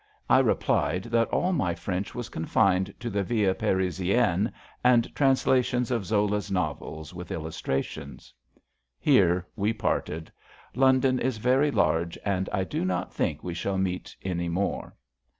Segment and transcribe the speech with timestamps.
[0.27, 4.51] I replied that all my French was confined to the Vie Parisienne
[4.83, 8.33] and translations of Zola's novels with illustrations.
[8.99, 10.31] Here we parted.
[10.73, 14.95] London is very large, and I do not think we shall meet any more.